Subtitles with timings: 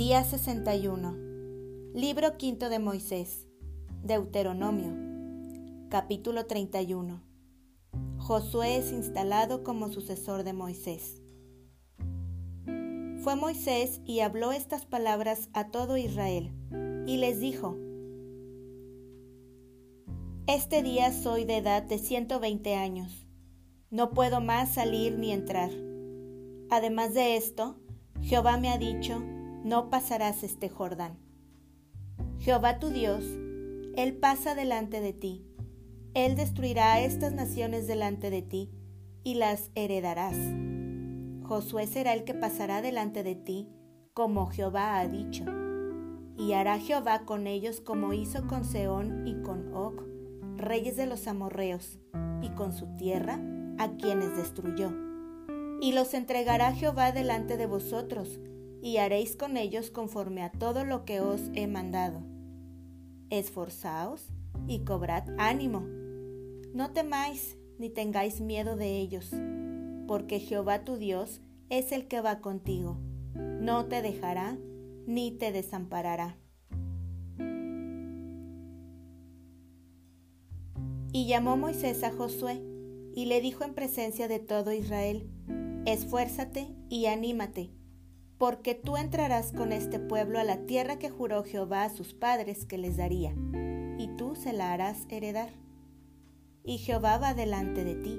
[0.00, 1.14] Día 61.
[1.92, 3.46] Libro quinto de Moisés.
[4.02, 4.96] Deuteronomio.
[5.90, 7.22] Capítulo 31.
[8.16, 11.20] Josué es instalado como sucesor de Moisés.
[13.22, 16.50] Fue Moisés y habló estas palabras a todo Israel,
[17.06, 17.76] y les dijo,
[20.46, 23.26] Este día soy de edad de 120 años,
[23.90, 25.70] no puedo más salir ni entrar.
[26.70, 27.76] Además de esto,
[28.22, 29.22] Jehová me ha dicho,
[29.64, 31.18] no pasarás este Jordán.
[32.38, 33.24] Jehová tu Dios,
[33.96, 35.44] Él pasa delante de ti.
[36.14, 38.70] Él destruirá a estas naciones delante de ti
[39.22, 40.36] y las heredarás.
[41.42, 43.68] Josué será el que pasará delante de ti,
[44.14, 45.44] como Jehová ha dicho.
[46.38, 50.00] Y hará Jehová con ellos como hizo con Seón y con Og,
[50.56, 51.98] reyes de los amorreos,
[52.40, 53.40] y con su tierra,
[53.78, 54.92] a quienes destruyó.
[55.80, 58.40] Y los entregará Jehová delante de vosotros,
[58.82, 62.22] y haréis con ellos conforme a todo lo que os he mandado.
[63.30, 64.26] Esforzaos
[64.66, 65.80] y cobrad ánimo.
[66.72, 69.30] No temáis ni tengáis miedo de ellos,
[70.06, 72.98] porque Jehová tu Dios es el que va contigo.
[73.34, 74.56] No te dejará
[75.06, 76.36] ni te desamparará.
[81.12, 82.62] Y llamó Moisés a Josué
[83.14, 85.28] y le dijo en presencia de todo Israel,
[85.86, 87.79] Esfuérzate y anímate
[88.40, 92.64] porque tú entrarás con este pueblo a la tierra que juró Jehová a sus padres
[92.64, 93.34] que les daría,
[93.98, 95.50] y tú se la harás heredar.
[96.64, 98.18] Y Jehová va delante de ti.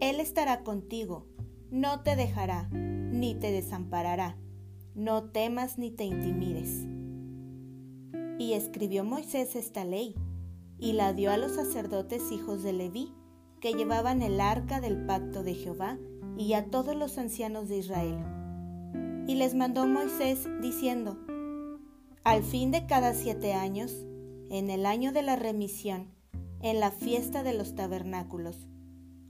[0.00, 1.24] Él estará contigo,
[1.70, 4.36] no te dejará, ni te desamparará.
[4.94, 6.86] No temas ni te intimides.
[8.38, 10.14] Y escribió Moisés esta ley,
[10.78, 13.14] y la dio a los sacerdotes hijos de Leví,
[13.60, 15.96] que llevaban el arca del pacto de Jehová,
[16.36, 18.37] y a todos los ancianos de Israel
[19.28, 21.18] y les mandó Moisés diciendo,
[22.24, 23.94] Al fin de cada siete años,
[24.48, 26.08] en el año de la remisión,
[26.62, 28.56] en la fiesta de los tabernáculos,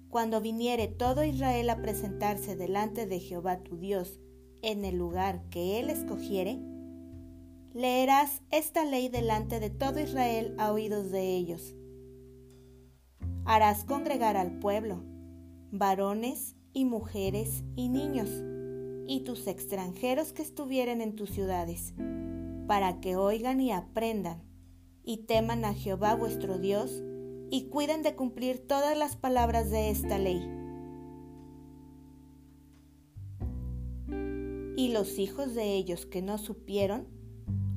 [0.08, 4.20] cuando viniere todo Israel a presentarse delante de Jehová tu Dios
[4.62, 6.60] en el lugar que él escogiere,
[7.75, 11.75] leerás esta ley delante de todo Israel a oídos de ellos.
[13.44, 15.03] Harás congregar al pueblo,
[15.72, 18.31] varones y mujeres y niños,
[19.08, 21.94] y tus extranjeros que estuvieren en tus ciudades,
[22.69, 24.42] para que oigan y aprendan,
[25.02, 27.02] y teman a Jehová vuestro Dios,
[27.50, 30.46] y cuiden de cumplir todas las palabras de esta ley.
[34.76, 37.08] Y los hijos de ellos que no supieron,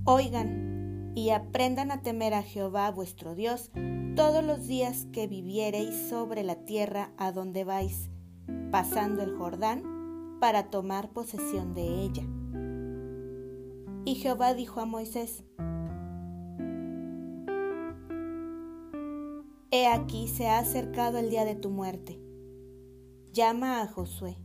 [0.04, 3.72] oigan y aprendan a temer a Jehová vuestro Dios
[4.16, 8.10] todos los días que viviereis sobre la tierra a donde vais,
[8.70, 10.01] pasando el Jordán,
[10.42, 12.24] para tomar posesión de ella.
[14.06, 15.44] Y Jehová dijo a Moisés,
[19.70, 22.20] He aquí se ha acercado el día de tu muerte.
[23.32, 24.36] Llama a Josué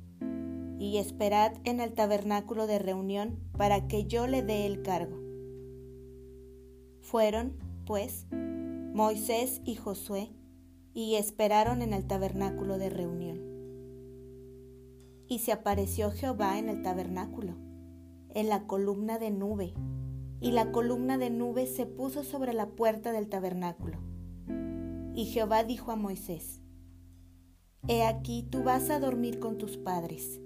[0.79, 5.17] y esperad en el tabernáculo de reunión para que yo le dé el cargo.
[7.01, 7.57] Fueron,
[7.87, 10.31] pues, Moisés y Josué
[10.93, 13.26] y esperaron en el tabernáculo de reunión.
[15.29, 17.57] Y se apareció Jehová en el tabernáculo,
[18.31, 19.75] en la columna de nube,
[20.41, 23.99] y la columna de nube se puso sobre la puerta del tabernáculo.
[25.15, 26.63] Y Jehová dijo a Moisés,
[27.89, 30.41] He aquí tú vas a dormir con tus padres,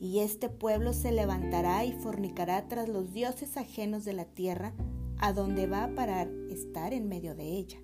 [0.00, 4.74] y este pueblo se levantará y fornicará tras los dioses ajenos de la tierra,
[5.18, 7.78] a donde va a parar estar en medio de ella.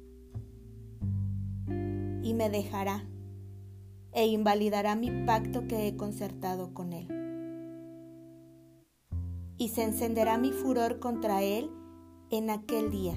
[2.22, 3.08] Y me dejará
[4.12, 7.08] e invalidará mi pacto que he concertado con él.
[9.56, 11.70] Y se encenderá mi furor contra él
[12.30, 13.14] en aquel día,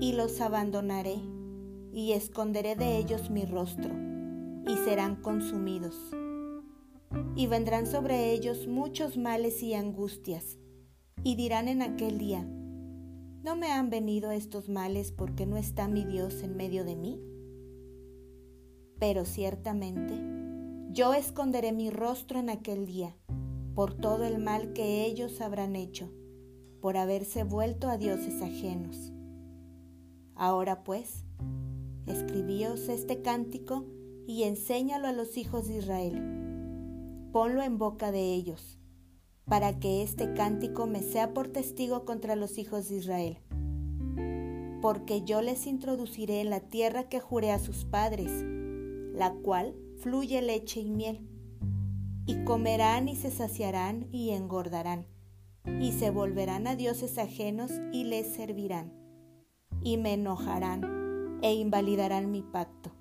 [0.00, 1.16] y los abandonaré,
[1.92, 3.94] y esconderé de ellos mi rostro,
[4.66, 5.96] y serán consumidos.
[7.34, 10.58] Y vendrán sobre ellos muchos males y angustias,
[11.24, 16.04] y dirán en aquel día, ¿no me han venido estos males porque no está mi
[16.04, 17.20] Dios en medio de mí?
[18.98, 20.14] Pero ciertamente
[20.90, 23.14] yo esconderé mi rostro en aquel día
[23.74, 26.10] por todo el mal que ellos habrán hecho,
[26.80, 29.12] por haberse vuelto a dioses ajenos.
[30.34, 31.24] Ahora pues,
[32.06, 33.84] escribíos este cántico
[34.26, 36.20] y enséñalo a los hijos de Israel.
[37.30, 38.80] Ponlo en boca de ellos,
[39.44, 43.38] para que este cántico me sea por testigo contra los hijos de Israel.
[44.82, 48.30] Porque yo les introduciré en la tierra que juré a sus padres,
[49.18, 51.28] la cual fluye leche y miel.
[52.24, 55.06] Y comerán y se saciarán y engordarán,
[55.80, 58.92] y se volverán a dioses ajenos y les servirán,
[59.82, 62.92] y me enojarán e invalidarán mi pacto.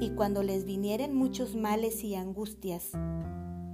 [0.00, 2.92] Y cuando les vinieren muchos males y angustias,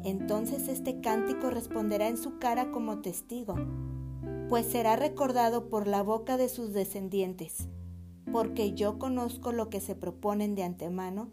[0.05, 3.57] entonces este cántico responderá en su cara como testigo,
[4.49, 7.69] pues será recordado por la boca de sus descendientes,
[8.33, 11.31] porque yo conozco lo que se proponen de antemano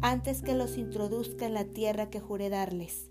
[0.00, 3.10] antes que los introduzca en la tierra que juré darles.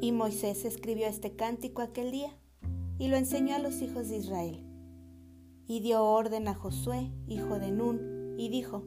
[0.00, 2.30] Y Moisés escribió este cántico aquel día
[2.98, 4.62] y lo enseñó a los hijos de Israel.
[5.66, 8.84] Y dio orden a Josué, hijo de Nun, y dijo,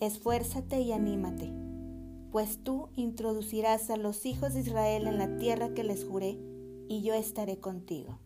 [0.00, 1.52] Esfuérzate y anímate,
[2.32, 6.38] pues tú introducirás a los hijos de Israel en la tierra que les juré,
[6.90, 8.18] y yo estaré contigo.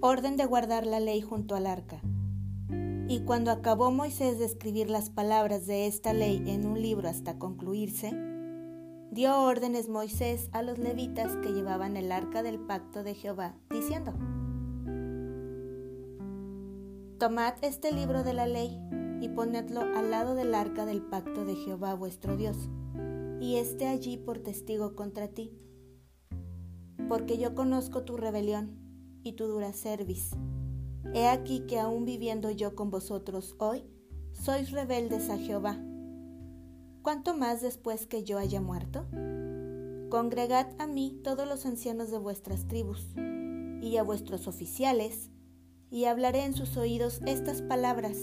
[0.00, 2.00] Orden de guardar la ley junto al arca.
[3.06, 7.38] Y cuando acabó Moisés de escribir las palabras de esta ley en un libro hasta
[7.38, 8.12] concluirse,
[9.10, 14.14] dio órdenes Moisés a los levitas que llevaban el arca del pacto de Jehová, diciendo,
[17.18, 18.80] Tomad este libro de la ley
[19.20, 22.68] y ponedlo al lado del arca del pacto de Jehová vuestro Dios,
[23.40, 25.52] y esté allí por testigo contra ti,
[27.08, 28.78] porque yo conozco tu rebelión
[29.22, 30.32] y tu dura cerviz
[31.14, 33.84] He aquí que aún viviendo yo con vosotros hoy,
[34.32, 35.78] sois rebeldes a Jehová.
[37.02, 39.06] ¿Cuánto más después que yo haya muerto?
[40.10, 45.30] Congregad a mí todos los ancianos de vuestras tribus, y a vuestros oficiales,
[45.90, 48.18] y hablaré en sus oídos estas palabras,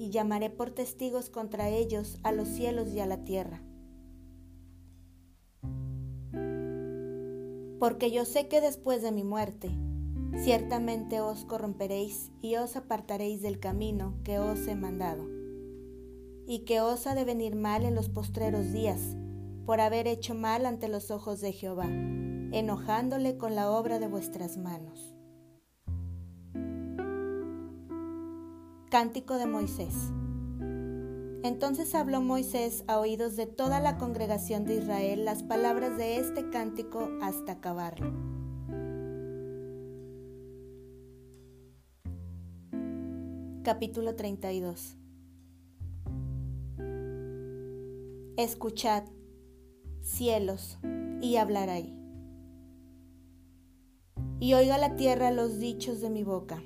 [0.00, 3.62] y llamaré por testigos contra ellos a los cielos y a la tierra.
[7.78, 9.70] Porque yo sé que después de mi muerte,
[10.38, 15.28] Ciertamente os corromperéis y os apartaréis del camino que os he mandado,
[16.46, 19.16] y que os ha de venir mal en los postreros días,
[19.66, 21.88] por haber hecho mal ante los ojos de Jehová,
[22.52, 25.14] enojándole con la obra de vuestras manos.
[28.90, 29.94] Cántico de Moisés.
[31.44, 36.50] Entonces habló Moisés a oídos de toda la congregación de Israel las palabras de este
[36.50, 38.12] cántico hasta acabarlo.
[43.62, 44.96] Capítulo 32
[48.36, 49.04] Escuchad,
[50.00, 50.80] cielos,
[51.20, 51.92] y hablaréis.
[54.40, 56.60] Y oiga la tierra los dichos de mi boca.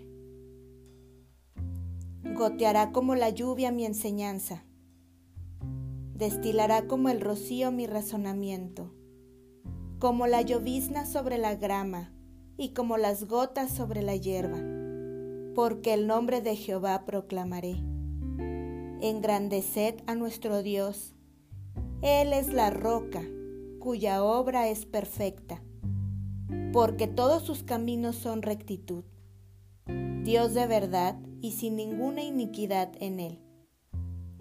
[2.35, 4.65] Goteará como la lluvia mi enseñanza.
[6.15, 8.95] Destilará como el rocío mi razonamiento,
[9.99, 12.13] como la llovizna sobre la grama
[12.57, 14.59] y como las gotas sobre la hierba
[15.55, 17.77] porque el nombre de Jehová proclamaré.
[19.01, 21.15] Engrandeced a nuestro Dios.
[22.03, 23.23] Él es la roca,
[23.79, 25.63] cuya obra es perfecta,
[26.73, 29.05] porque todos sus caminos son rectitud.
[30.25, 33.39] Dios de verdad y sin ninguna iniquidad en él.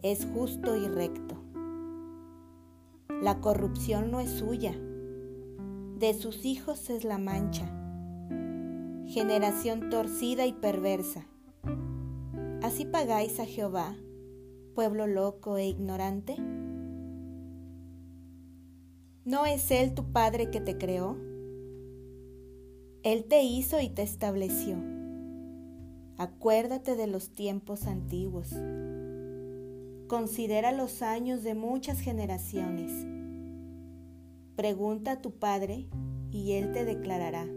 [0.04, 1.36] Es justo y recto.
[3.22, 4.72] La corrupción no es suya,
[6.00, 7.70] de sus hijos es la mancha
[9.06, 11.28] generación torcida y perversa.
[12.62, 13.98] ¿Así pagáis a Jehová,
[14.74, 16.38] pueblo loco e ignorante?
[19.26, 21.18] ¿No es Él tu Padre que te creó?
[23.04, 24.93] Él te hizo y te estableció.
[26.18, 28.54] Acuérdate de los tiempos antiguos.
[30.08, 32.92] Considera los años de muchas generaciones.
[34.56, 35.88] Pregunta a tu Padre
[36.32, 37.48] y Él te declarará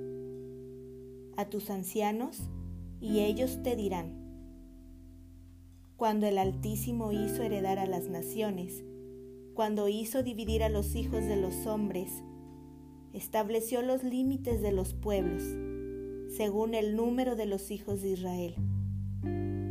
[1.36, 2.40] a tus ancianos,
[2.98, 4.26] y ellos te dirán,
[5.96, 8.84] cuando el Altísimo hizo heredar a las naciones,
[9.54, 12.10] cuando hizo dividir a los hijos de los hombres,
[13.12, 15.42] estableció los límites de los pueblos,
[16.28, 18.56] según el número de los hijos de Israel,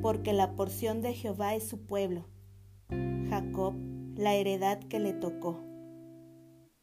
[0.01, 2.25] porque la porción de Jehová es su pueblo,
[3.29, 3.75] Jacob
[4.17, 5.59] la heredad que le tocó.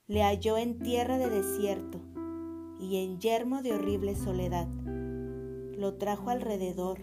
[0.06, 2.00] Le halló en tierra de desierto,
[2.78, 4.68] y en yermo de horrible soledad.
[5.78, 7.00] Lo trajo alrededor,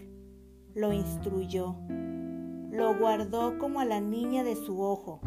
[0.74, 1.76] lo instruyó,
[2.70, 5.20] lo guardó como a la niña de su ojo.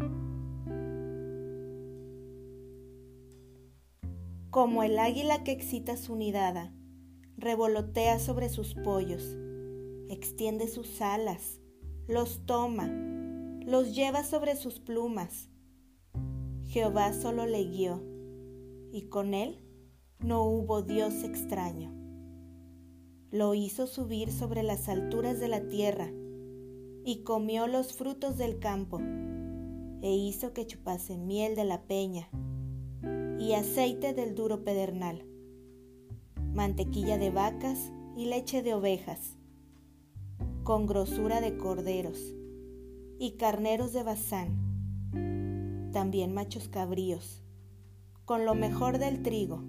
[4.50, 6.72] Como el águila que excita su nidada,
[7.44, 9.36] revolotea sobre sus pollos,
[10.08, 11.60] extiende sus alas,
[12.08, 12.88] los toma,
[13.66, 15.50] los lleva sobre sus plumas.
[16.64, 18.02] Jehová solo le guió,
[18.92, 19.62] y con él
[20.20, 21.92] no hubo Dios extraño.
[23.30, 26.10] lo hizo subir sobre las alturas de la tierra
[27.04, 29.00] y comió los frutos del campo
[30.02, 32.30] e hizo que chupase miel de la peña
[33.38, 35.26] y aceite del duro pedernal,
[36.54, 39.36] mantequilla de vacas y leche de ovejas,
[40.62, 42.32] con grosura de corderos
[43.18, 47.42] y carneros de Bazán, también machos cabríos,
[48.24, 49.64] con lo mejor del trigo,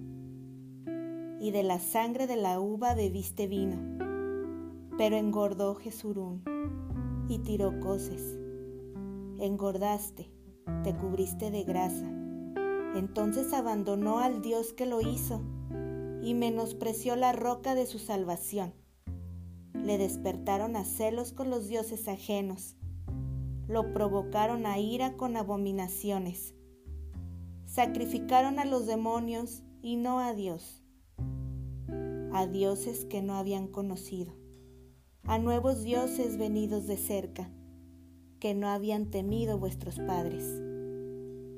[1.40, 3.76] y de la sangre de la uva bebiste vino,
[4.96, 6.44] pero engordó Jesurún
[7.28, 8.38] y tiró coces.
[9.40, 10.30] Engordaste,
[10.84, 12.08] te cubriste de grasa.
[12.94, 15.42] Entonces abandonó al Dios que lo hizo
[16.26, 18.74] y menospreció la roca de su salvación.
[19.72, 22.74] Le despertaron a celos con los dioses ajenos.
[23.68, 26.56] Lo provocaron a ira con abominaciones.
[27.64, 30.82] Sacrificaron a los demonios y no a Dios.
[32.32, 34.34] A dioses que no habían conocido
[35.28, 37.50] a nuevos dioses venidos de cerca,
[38.40, 40.44] que no habían temido vuestros padres.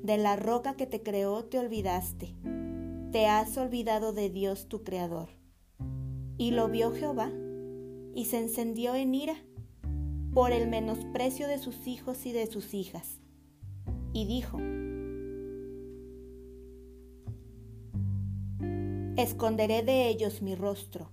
[0.03, 2.35] De la roca que te creó te olvidaste,
[3.11, 5.29] te has olvidado de Dios tu Creador.
[6.37, 7.31] Y lo vio Jehová,
[8.15, 9.35] y se encendió en ira
[10.33, 13.19] por el menosprecio de sus hijos y de sus hijas.
[14.13, 14.57] Y dijo,
[19.17, 21.11] Esconderé de ellos mi rostro,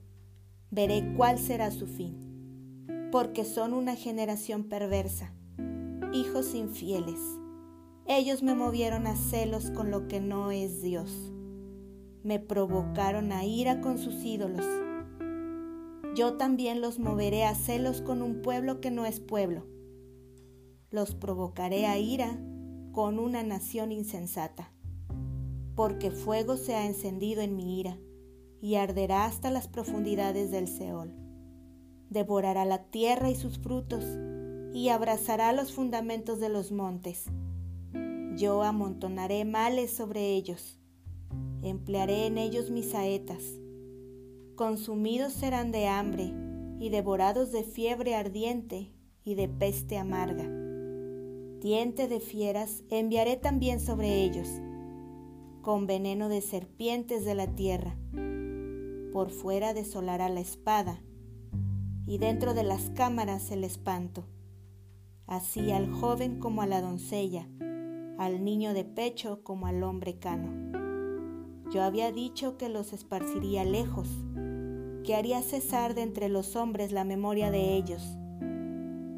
[0.70, 2.26] veré cuál será su fin
[3.10, 5.32] porque son una generación perversa,
[6.12, 7.18] hijos infieles.
[8.06, 11.32] Ellos me movieron a celos con lo que no es Dios.
[12.26, 14.66] Me provocaron a ira con sus ídolos.
[16.16, 19.64] Yo también los moveré a celos con un pueblo que no es pueblo.
[20.90, 22.38] Los provocaré a ira
[22.90, 24.72] con una nación insensata.
[25.76, 27.96] Porque fuego se ha encendido en mi ira
[28.60, 31.26] y arderá hasta las profundidades del Seol
[32.10, 34.04] devorará la tierra y sus frutos,
[34.72, 37.26] y abrazará los fundamentos de los montes.
[38.36, 40.75] Yo amontonaré males sobre ellos,
[41.68, 43.42] emplearé en ellos mis saetas.
[44.54, 46.32] Consumidos serán de hambre
[46.78, 48.92] y devorados de fiebre ardiente
[49.24, 50.48] y de peste amarga.
[51.60, 54.48] Diente de fieras enviaré también sobre ellos,
[55.62, 57.96] con veneno de serpientes de la tierra.
[59.12, 61.02] Por fuera desolará la espada
[62.06, 64.24] y dentro de las cámaras el espanto,
[65.26, 67.48] así al joven como a la doncella,
[68.18, 70.85] al niño de pecho como al hombre cano.
[71.70, 74.08] Yo había dicho que los esparciría lejos,
[75.04, 78.02] que haría cesar de entre los hombres la memoria de ellos,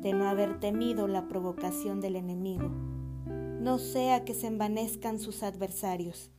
[0.00, 2.70] de no haber temido la provocación del enemigo,
[3.60, 6.30] no sea que se envanezcan sus adversarios,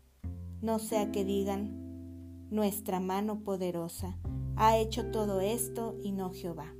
[0.62, 4.18] no sea que digan, nuestra mano poderosa
[4.56, 6.74] ha hecho todo esto y no Jehová.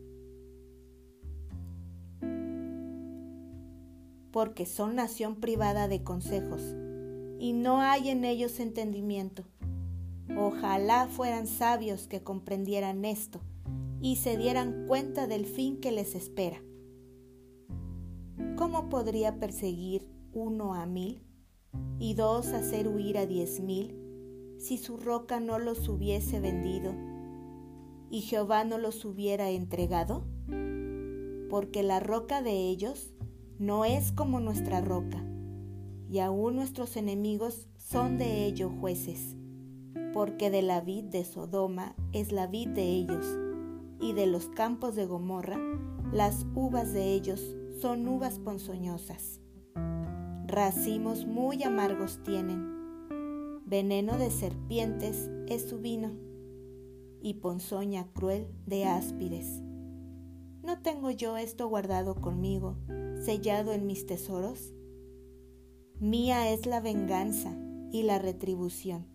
[4.32, 6.76] Porque son nación privada de consejos,
[7.40, 9.46] y no hay en ellos entendimiento.
[10.38, 13.42] Ojalá fueran sabios que comprendieran esto
[14.02, 16.62] y se dieran cuenta del fin que les espera.
[18.56, 21.24] ¿Cómo podría perseguir uno a mil
[21.98, 23.96] y dos hacer huir a diez mil
[24.58, 26.94] si su roca no los hubiese vendido
[28.12, 30.26] y Jehová no los hubiera entregado?
[31.50, 33.14] Porque la roca de ellos
[33.58, 35.26] no es como nuestra roca,
[36.10, 39.36] y aún nuestros enemigos son de ellos jueces,
[40.12, 43.26] porque de la vid de Sodoma es la vid de ellos,
[44.02, 45.60] y de los campos de Gomorra
[46.12, 49.40] las uvas de ellos son uvas ponzoñosas.
[50.48, 52.66] Racimos muy amargos tienen,
[53.66, 56.12] veneno de serpientes es su vino
[57.22, 59.62] y ponzoña cruel de áspides.
[60.64, 62.78] ¿No tengo yo esto guardado conmigo,
[63.24, 64.74] sellado en mis tesoros?
[66.00, 67.58] Mía es la venganza
[67.92, 69.06] y la retribución.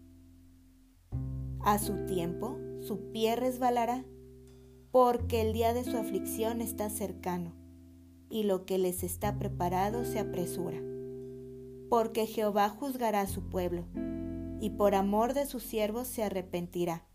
[1.61, 4.05] A su tiempo su pie resbalará,
[4.91, 7.55] porque el día de su aflicción está cercano,
[8.29, 10.79] y lo que les está preparado se apresura.
[11.89, 13.87] Porque Jehová juzgará a su pueblo,
[14.61, 17.07] y por amor de sus siervos se arrepentirá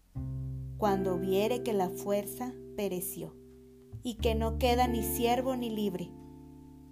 [0.79, 3.35] cuando viere que la fuerza pereció
[4.01, 6.09] y que no queda ni siervo ni libre.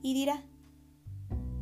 [0.04, 0.44] Y dirá,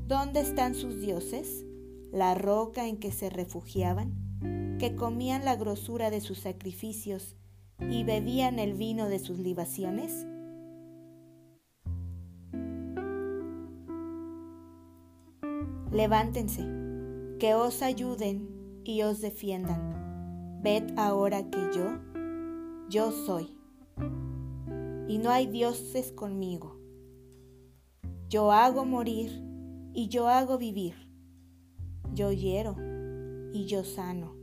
[0.08, 1.66] ¿dónde están sus dioses?
[2.12, 7.36] La roca en que se refugiaban, que comían la grosura de sus sacrificios
[7.90, 10.26] y bebían el vino de sus libaciones.
[15.92, 16.66] Levántense,
[17.40, 20.62] que os ayuden y os defiendan.
[20.62, 22.00] Ved ahora que yo
[22.90, 23.58] yo soy
[25.08, 26.80] y no hay dioses conmigo.
[28.30, 29.45] Yo hago morir
[29.96, 30.94] y yo hago vivir.
[32.14, 32.76] Yo hiero
[33.54, 34.36] y yo sano,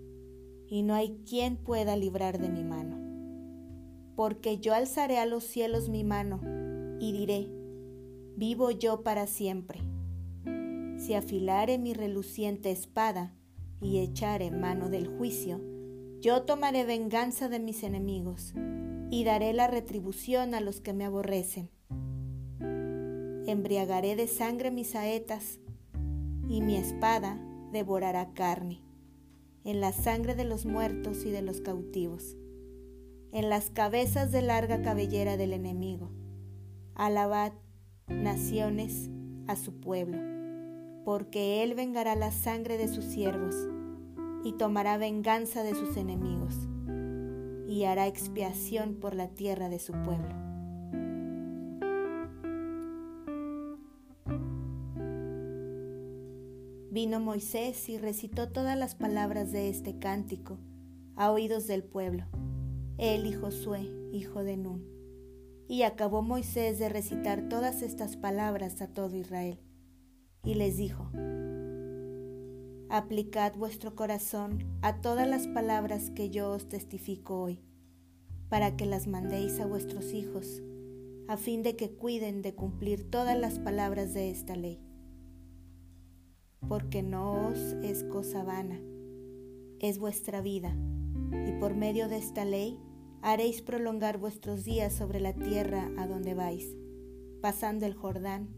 [0.66, 2.98] y no hay quien pueda librar de mi mano.
[4.16, 6.40] Porque yo alzaré a los cielos mi mano
[6.98, 7.48] y diré,
[8.36, 9.80] vivo yo para siempre.
[10.96, 13.34] Si afilare mi reluciente espada
[13.80, 15.60] y echare mano del juicio,
[16.20, 18.54] yo tomaré venganza de mis enemigos
[19.10, 21.70] y daré la retribución a los que me aborrecen.
[23.46, 25.58] Embriagaré de sangre mis saetas
[26.48, 27.40] y mi espada
[27.72, 28.82] devorará carne,
[29.64, 32.36] en la sangre de los muertos y de los cautivos,
[33.32, 36.12] en las cabezas de larga cabellera del enemigo.
[36.94, 37.52] Alabad,
[38.06, 39.10] naciones,
[39.48, 40.18] a su pueblo,
[41.04, 43.56] porque él vengará la sangre de sus siervos
[44.44, 46.54] y tomará venganza de sus enemigos
[47.66, 50.51] y hará expiación por la tierra de su pueblo.
[56.92, 60.58] Vino Moisés y recitó todas las palabras de este cántico
[61.16, 62.26] a oídos del pueblo,
[62.98, 64.84] él y Josué, hijo de Nun.
[65.68, 69.58] Y acabó Moisés de recitar todas estas palabras a todo Israel,
[70.44, 71.08] y les dijo,
[72.90, 77.62] Aplicad vuestro corazón a todas las palabras que yo os testifico hoy,
[78.50, 80.62] para que las mandéis a vuestros hijos,
[81.26, 84.78] a fin de que cuiden de cumplir todas las palabras de esta ley
[86.68, 88.80] porque no os es cosa vana,
[89.80, 90.76] es vuestra vida,
[91.46, 92.78] y por medio de esta ley
[93.22, 96.76] haréis prolongar vuestros días sobre la tierra a donde vais,
[97.40, 98.48] pasando el Jordán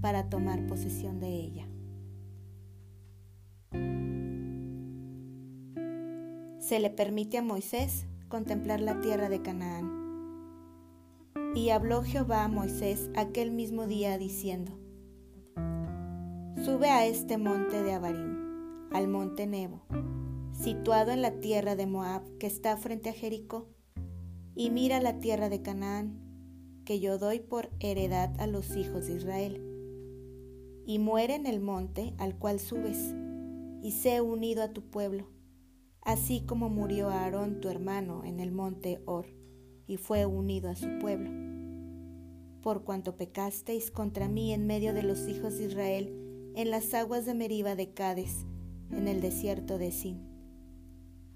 [0.00, 1.68] para tomar posesión de ella.
[6.58, 10.02] Se le permite a Moisés contemplar la tierra de Canaán.
[11.54, 14.72] Y habló Jehová a Moisés aquel mismo día diciendo,
[16.64, 19.82] Sube a este monte de Abarim, al monte Nebo,
[20.54, 23.68] situado en la tierra de Moab que está frente a Jericó,
[24.54, 26.22] y mira la tierra de Canaán,
[26.86, 29.60] que yo doy por heredad a los hijos de Israel.
[30.86, 33.14] Y muere en el monte al cual subes,
[33.82, 35.28] y sé unido a tu pueblo,
[36.00, 39.26] así como murió Aarón tu hermano en el monte Hor,
[39.86, 41.30] y fue unido a su pueblo.
[42.62, 46.23] Por cuanto pecasteis contra mí en medio de los hijos de Israel,
[46.54, 48.46] en las aguas de Meriba de Cades,
[48.90, 50.20] en el desierto de Sin,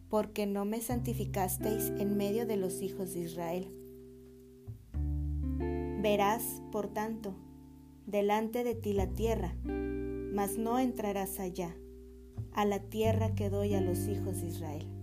[0.08, 3.74] porque no me santificasteis en medio de los hijos de Israel.
[6.00, 7.34] Verás, por tanto,
[8.06, 11.76] delante de ti la tierra, mas no entrarás allá,
[12.52, 14.97] a la tierra que doy a los hijos de Israel.